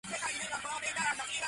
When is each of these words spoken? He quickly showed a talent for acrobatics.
He 0.03 0.07
quickly 0.13 0.31
showed 0.31 0.49
a 0.49 0.51
talent 0.51 0.63
for 0.63 0.87
acrobatics. 0.87 1.37